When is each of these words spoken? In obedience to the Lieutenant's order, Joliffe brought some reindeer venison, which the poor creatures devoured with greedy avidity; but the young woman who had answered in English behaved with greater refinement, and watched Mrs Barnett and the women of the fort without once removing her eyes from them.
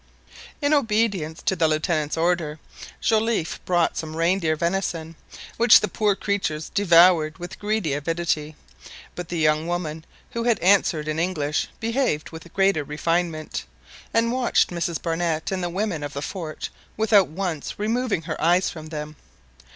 In 0.63 0.73
obedience 0.73 1.43
to 1.43 1.55
the 1.55 1.67
Lieutenant's 1.67 2.17
order, 2.17 2.57
Joliffe 3.01 3.63
brought 3.65 3.95
some 3.97 4.15
reindeer 4.17 4.55
venison, 4.55 5.15
which 5.57 5.79
the 5.79 5.87
poor 5.87 6.15
creatures 6.15 6.69
devoured 6.69 7.37
with 7.37 7.59
greedy 7.59 7.93
avidity; 7.93 8.55
but 9.13 9.29
the 9.29 9.37
young 9.37 9.67
woman 9.67 10.03
who 10.31 10.43
had 10.45 10.57
answered 10.57 11.07
in 11.07 11.19
English 11.19 11.67
behaved 11.79 12.31
with 12.31 12.51
greater 12.51 12.83
refinement, 12.83 13.63
and 14.11 14.31
watched 14.31 14.71
Mrs 14.71 14.99
Barnett 14.99 15.51
and 15.51 15.61
the 15.63 15.69
women 15.69 16.01
of 16.01 16.13
the 16.13 16.23
fort 16.23 16.71
without 16.97 17.27
once 17.27 17.77
removing 17.77 18.23
her 18.23 18.41
eyes 18.41 18.71
from 18.71 18.87
them. 18.87 19.15